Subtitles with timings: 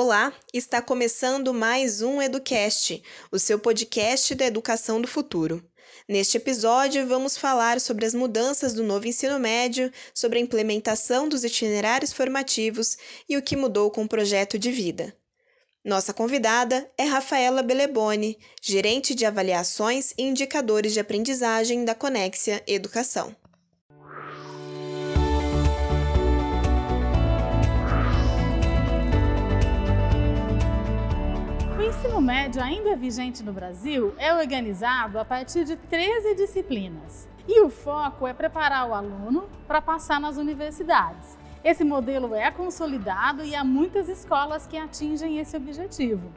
[0.00, 3.02] Olá, está começando mais um Educast,
[3.32, 5.60] o seu podcast da educação do futuro.
[6.08, 11.42] Neste episódio, vamos falar sobre as mudanças do novo ensino médio, sobre a implementação dos
[11.42, 12.96] itinerários formativos
[13.28, 15.12] e o que mudou com o projeto de vida.
[15.84, 23.34] Nossa convidada é Rafaela Beleboni, gerente de avaliações e indicadores de aprendizagem da Conexia Educação.
[31.88, 37.26] Ensino médio ainda vigente no Brasil é organizado a partir de 13 disciplinas.
[37.48, 41.38] E o foco é preparar o aluno para passar nas universidades.
[41.64, 46.30] Esse modelo é consolidado e há muitas escolas que atingem esse objetivo.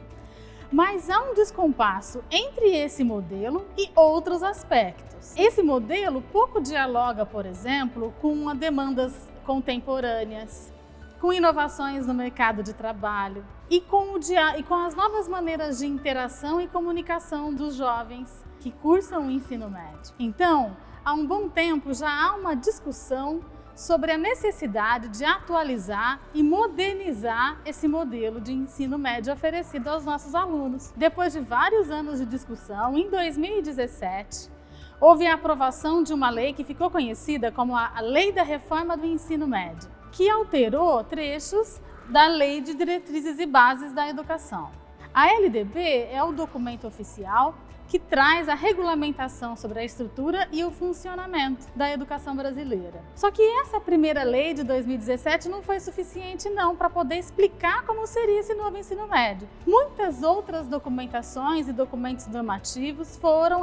[0.71, 5.35] Mas há um descompasso entre esse modelo e outros aspectos.
[5.35, 10.71] Esse modelo pouco dialoga, por exemplo, com demandas contemporâneas,
[11.19, 15.87] com inovações no mercado de trabalho e com, dia, e com as novas maneiras de
[15.87, 20.13] interação e comunicação dos jovens que cursam o ensino médio.
[20.19, 23.39] Então, há um bom tempo já há uma discussão
[23.73, 30.35] sobre a necessidade de atualizar e modernizar esse modelo de ensino médio oferecido aos nossos
[30.35, 30.91] alunos.
[30.97, 34.51] Depois de vários anos de discussão, em 2017,
[34.99, 39.05] houve a aprovação de uma lei que ficou conhecida como a Lei da Reforma do
[39.05, 44.69] Ensino Médio que alterou trechos da Lei de Diretrizes e Bases da Educação.
[45.13, 47.55] A LDB é o documento oficial
[47.87, 53.01] que traz a regulamentação sobre a estrutura e o funcionamento da educação brasileira.
[53.15, 58.05] Só que essa primeira lei de 2017 não foi suficiente não para poder explicar como
[58.05, 59.47] seria esse novo ensino médio.
[59.65, 63.61] Muitas outras documentações e documentos normativos foram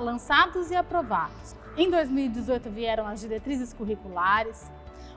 [0.00, 1.54] lançados e aprovados.
[1.76, 4.68] Em 2018 vieram as diretrizes curriculares,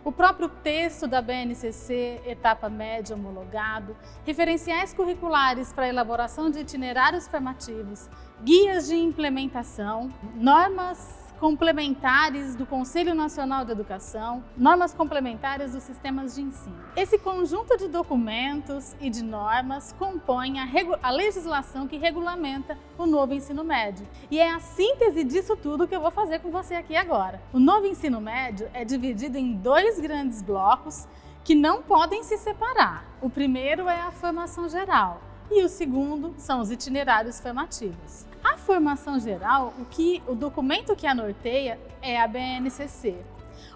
[0.07, 3.93] o próprio texto da BNCC, etapa média homologado,
[4.25, 8.09] referenciais curriculares para elaboração de itinerários formativos,
[8.41, 16.41] guias de implementação, normas complementares do Conselho Nacional de Educação, normas complementares dos sistemas de
[16.41, 16.77] ensino.
[16.95, 20.67] Esse conjunto de documentos e de normas compõe a,
[21.03, 24.07] a, legislação que regulamenta o novo ensino médio.
[24.31, 27.41] E é a síntese disso tudo que eu vou fazer com você aqui agora.
[27.53, 31.07] O novo ensino médio é dividido em dois grandes blocos
[31.43, 33.05] que não podem se separar.
[33.21, 38.25] O primeiro é a formação geral e o segundo são os itinerários formativos.
[38.43, 43.15] A formação geral, o que o documento que a norteia é a BNCC.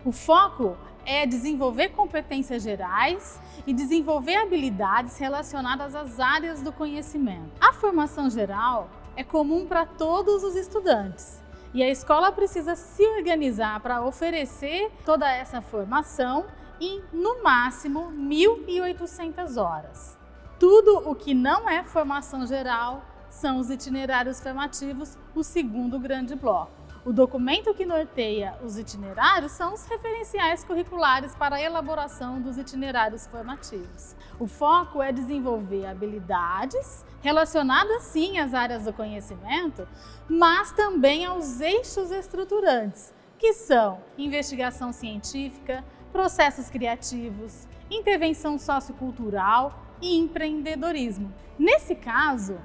[0.04, 0.76] O foco
[1.06, 7.50] é desenvolver competências gerais e desenvolver habilidades relacionadas às áreas do conhecimento.
[7.62, 11.42] A formação geral é comum para todos os estudantes
[11.74, 16.46] e a escola precisa se organizar para oferecer toda essa formação
[16.82, 20.18] em, no máximo, 1.800 horas.
[20.60, 26.82] Tudo o que não é formação geral são os itinerários formativos, o segundo grande bloco.
[27.04, 33.26] O documento que norteia os itinerários são os referenciais curriculares para a elaboração dos itinerários
[33.26, 34.16] formativos.
[34.40, 39.88] O foco é desenvolver habilidades relacionadas sim às áreas do conhecimento,
[40.30, 51.34] mas também aos eixos estruturantes, que são investigação científica, processos criativos, intervenção sociocultural e empreendedorismo.
[51.58, 52.60] Nesse caso,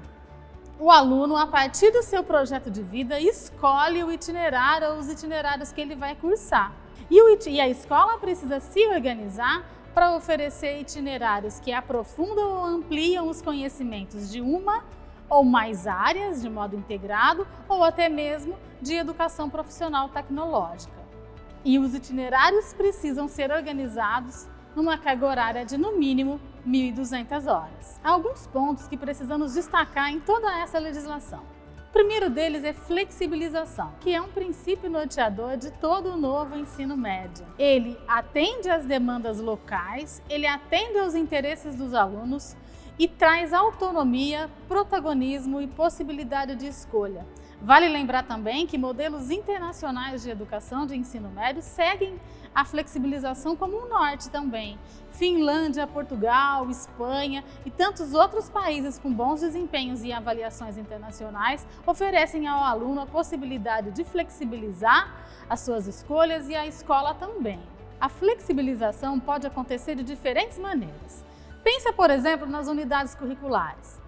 [0.79, 5.71] o aluno, a partir do seu projeto de vida, escolhe o itinerário ou os itinerários
[5.71, 6.71] que ele vai cursar.
[7.09, 13.27] E, o, e a escola precisa se organizar para oferecer itinerários que aprofundam ou ampliam
[13.27, 14.83] os conhecimentos de uma
[15.27, 20.95] ou mais áreas de modo integrado ou até mesmo de educação profissional tecnológica.
[21.65, 27.99] E os itinerários precisam ser organizados numa carga horária de no mínimo 1.200 horas.
[28.03, 31.41] Há alguns pontos que precisamos destacar em toda essa legislação.
[31.89, 36.95] O primeiro deles é flexibilização, que é um princípio norteador de todo o novo ensino
[36.95, 37.43] médio.
[37.57, 42.55] Ele atende às demandas locais, ele atende aos interesses dos alunos
[42.99, 47.25] e traz autonomia, protagonismo e possibilidade de escolha.
[47.59, 52.19] Vale lembrar também que modelos internacionais de educação de ensino médio seguem
[52.53, 54.77] a flexibilização como um norte também.
[55.09, 62.63] Finlândia, Portugal, Espanha e tantos outros países com bons desempenhos e avaliações internacionais oferecem ao
[62.63, 65.11] aluno a possibilidade de flexibilizar
[65.49, 67.59] as suas escolhas e a escola também.
[67.99, 71.25] A flexibilização pode acontecer de diferentes maneiras.
[71.63, 73.99] Pensa, por exemplo, nas unidades curriculares.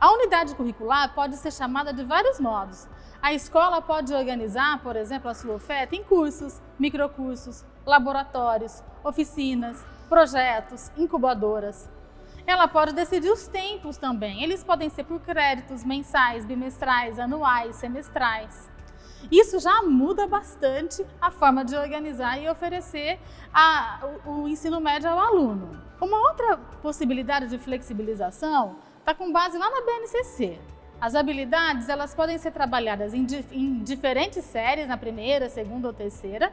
[0.00, 2.86] A unidade curricular pode ser chamada de vários modos.
[3.24, 10.92] A escola pode organizar, por exemplo, a sua oferta em cursos, microcursos, laboratórios, oficinas, projetos,
[10.94, 11.88] incubadoras.
[12.46, 14.42] Ela pode decidir os tempos também.
[14.42, 18.70] Eles podem ser por créditos mensais, bimestrais, anuais, semestrais.
[19.32, 23.18] Isso já muda bastante a forma de organizar e oferecer
[23.54, 25.82] a, o, o ensino médio ao aluno.
[25.98, 30.73] Uma outra possibilidade de flexibilização está com base lá na BNCC.
[31.00, 36.52] As habilidades elas podem ser trabalhadas em, em diferentes séries, na primeira, segunda ou terceira,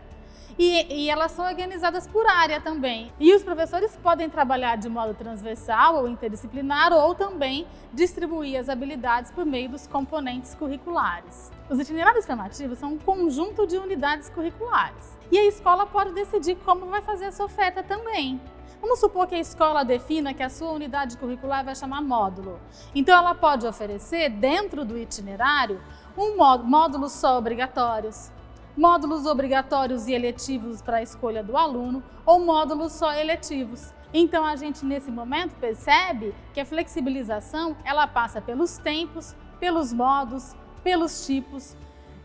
[0.58, 3.12] e, e, elas são organizadas por área também.
[3.20, 9.32] E os professores podem trabalhar de modo transversal ou interdisciplinar ou também distribuir as habilidades
[9.32, 11.52] por meio dos componentes curriculares.
[11.70, 15.18] Os itinerários formativos são um conjunto de unidades curriculares.
[15.32, 18.40] E a escola pode decidir como vai fazer essa oferta também.
[18.81, 22.60] Vamos supor que a escola defina que a sua unidade curricular vai chamar módulo.
[22.95, 25.80] Então, ela pode oferecer, dentro do itinerário,
[26.18, 28.31] um módulos só obrigatórios,
[28.75, 33.94] módulos obrigatórios e eletivos para a escolha do aluno ou módulos só eletivos.
[34.13, 40.54] Então a gente nesse momento percebe que a flexibilização ela passa pelos tempos, pelos modos,
[40.83, 41.78] pelos tipos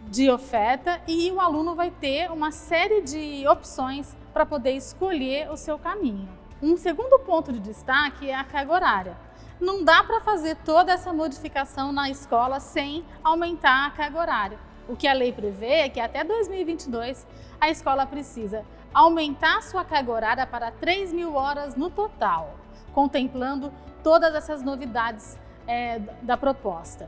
[0.09, 5.57] de oferta e o aluno vai ter uma série de opções para poder escolher o
[5.57, 6.29] seu caminho.
[6.63, 9.17] Um segundo ponto de destaque é a carga horária.
[9.61, 14.59] Não dá para fazer toda essa modificação na escola sem aumentar a carga horária.
[14.89, 17.27] O que a lei prevê é que até 2022
[17.61, 18.65] a escola precisa
[18.95, 22.55] aumentar sua carga horária para 3 mil horas no total,
[22.95, 23.71] contemplando
[24.03, 27.07] todas essas novidades é, da proposta.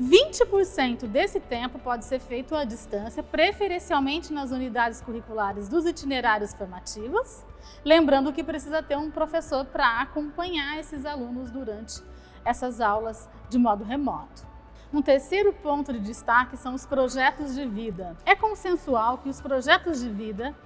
[0.00, 7.44] 20% desse tempo pode ser feito à distância, preferencialmente nas unidades curriculares dos itinerários formativos,
[7.84, 12.00] lembrando que precisa ter um professor para acompanhar esses alunos durante
[12.44, 14.46] essas aulas de modo remoto.
[14.92, 18.16] Um terceiro ponto de destaque são os projetos de vida.
[18.24, 20.56] É consensual que os projetos de vida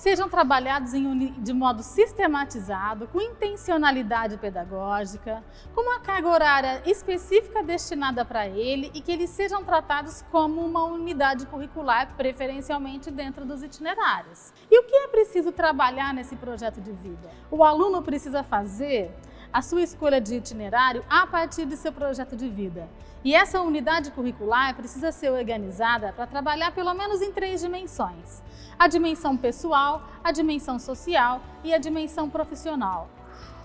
[0.00, 5.44] sejam trabalhados de modo sistematizado, com intencionalidade pedagógica,
[5.74, 10.84] com uma carga horária específica destinada para ele e que eles sejam tratados como uma
[10.84, 14.54] unidade curricular, preferencialmente dentro dos itinerários.
[14.70, 17.30] E o que é preciso trabalhar nesse projeto de vida?
[17.50, 19.14] O aluno precisa fazer
[19.52, 22.88] a sua escolha de itinerário a partir de seu projeto de vida.
[23.22, 28.42] E essa unidade curricular precisa ser organizada para trabalhar pelo menos em três dimensões:
[28.78, 33.08] a dimensão pessoal, a dimensão social e a dimensão profissional.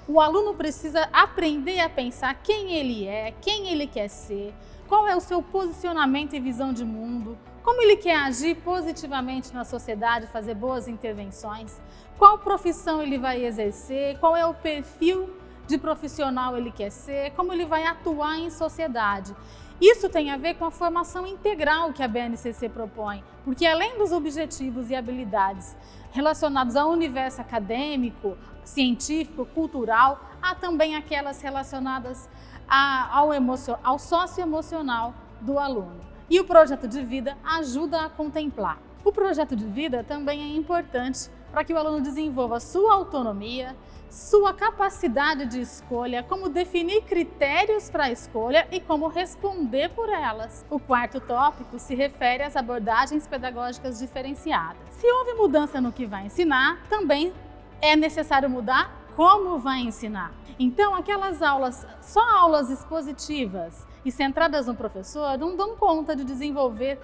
[0.07, 4.53] O aluno precisa aprender a pensar quem ele é, quem ele quer ser,
[4.87, 9.63] qual é o seu posicionamento e visão de mundo, como ele quer agir positivamente na
[9.63, 11.81] sociedade, fazer boas intervenções,
[12.19, 15.27] qual profissão ele vai exercer, qual é o perfil
[15.67, 19.35] de profissional ele quer ser, como ele vai atuar em sociedade.
[19.81, 24.12] Isso tem a ver com a formação integral que a BNCC propõe, porque além dos
[24.12, 25.75] objetivos e habilidades
[26.12, 32.29] relacionados ao universo acadêmico, científico, cultural, há também aquelas relacionadas
[32.68, 33.31] a, ao,
[33.83, 36.00] ao socioemocional do aluno.
[36.29, 38.79] E o projeto de vida ajuda a contemplar.
[39.03, 43.78] O projeto de vida também é importante para que o aluno desenvolva sua autonomia,
[44.10, 50.66] sua capacidade de escolha, como definir critérios para a escolha e como responder por elas.
[50.69, 54.75] O quarto tópico se refere às abordagens pedagógicas diferenciadas.
[55.00, 57.31] Se houve mudança no que vai ensinar, também
[57.81, 60.34] é necessário mudar como vai ensinar.
[60.60, 67.00] Então, aquelas aulas, só aulas expositivas e centradas no professor, não dão conta de desenvolver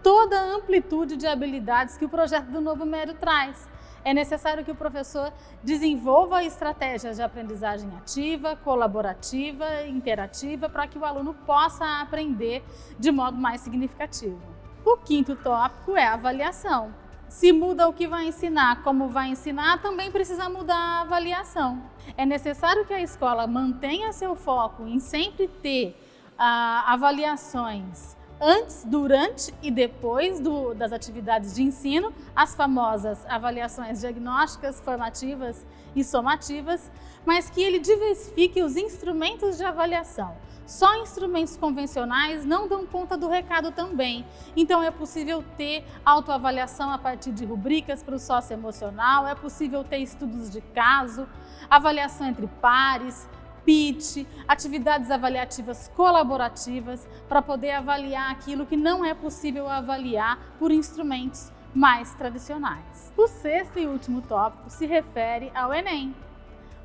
[0.00, 3.68] toda a amplitude de habilidades que o projeto do Novo Médio traz
[4.06, 5.32] é necessário que o professor
[5.64, 12.62] desenvolva estratégias de aprendizagem ativa, colaborativa, interativa, para que o aluno possa aprender
[12.96, 14.40] de modo mais significativo.
[14.84, 16.94] O quinto tópico é avaliação.
[17.28, 21.82] Se muda o que vai ensinar, como vai ensinar, também precisa mudar a avaliação.
[22.16, 26.00] É necessário que a escola mantenha seu foco em sempre ter
[26.38, 34.80] ah, avaliações antes, durante e depois do, das atividades de ensino, as famosas avaliações diagnósticas,
[34.80, 36.90] formativas e somativas,
[37.24, 40.34] mas que ele diversifique os instrumentos de avaliação.
[40.66, 44.26] Só instrumentos convencionais não dão conta do recado também.
[44.56, 49.98] Então é possível ter autoavaliação a partir de rubricas para o socioemocional, é possível ter
[49.98, 51.28] estudos de caso,
[51.70, 53.28] avaliação entre pares,
[53.66, 61.52] pitch, atividades avaliativas colaborativas para poder avaliar aquilo que não é possível avaliar por instrumentos
[61.74, 63.12] mais tradicionais.
[63.16, 66.14] O sexto e último tópico se refere ao Enem.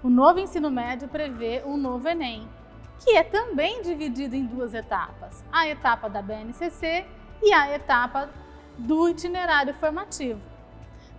[0.03, 2.49] O novo ensino médio prevê um novo Enem,
[2.99, 7.05] que é também dividido em duas etapas: a etapa da BNCC
[7.43, 8.29] e a etapa
[8.77, 10.50] do itinerário formativo.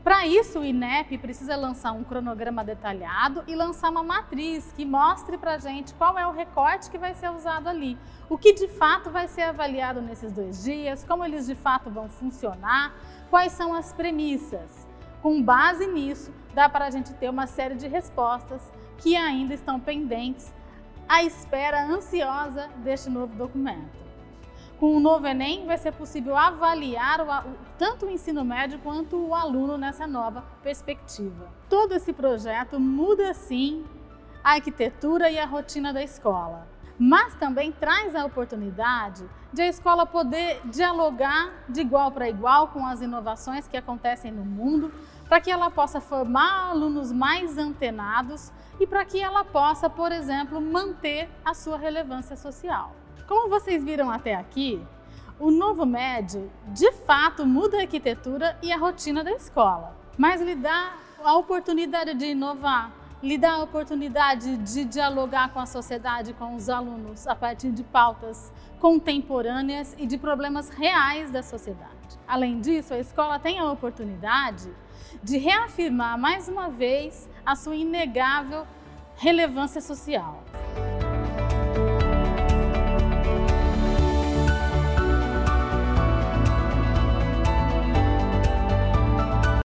[0.02, 5.38] Para isso, o INEP precisa lançar um cronograma detalhado e lançar uma matriz que mostre
[5.38, 7.96] para a gente qual é o recorte que vai ser usado ali,
[8.28, 12.08] o que de fato vai ser avaliado nesses dois dias, como eles de fato vão
[12.08, 12.92] funcionar,
[13.30, 14.88] quais são as premissas.
[15.22, 18.60] Com base nisso, dá para a gente ter uma série de respostas
[18.98, 20.52] que ainda estão pendentes
[21.08, 24.01] à espera ansiosa deste novo documento.
[24.82, 29.32] Com o novo Enem, vai ser possível avaliar o, tanto o ensino médio quanto o
[29.32, 31.48] aluno nessa nova perspectiva.
[31.68, 33.86] Todo esse projeto muda, sim,
[34.42, 36.66] a arquitetura e a rotina da escola,
[36.98, 42.84] mas também traz a oportunidade de a escola poder dialogar de igual para igual com
[42.84, 44.92] as inovações que acontecem no mundo,
[45.28, 50.60] para que ela possa formar alunos mais antenados e para que ela possa, por exemplo,
[50.60, 52.96] manter a sua relevância social.
[53.26, 54.84] Como vocês viram até aqui,
[55.38, 60.54] o novo médio de fato muda a arquitetura e a rotina da escola, mas lhe
[60.54, 62.92] dá a oportunidade de inovar,
[63.22, 67.82] lhe dá a oportunidade de dialogar com a sociedade, com os alunos, a partir de
[67.82, 71.92] pautas contemporâneas e de problemas reais da sociedade.
[72.26, 74.68] Além disso, a escola tem a oportunidade
[75.22, 78.66] de reafirmar mais uma vez a sua inegável
[79.16, 80.42] relevância social.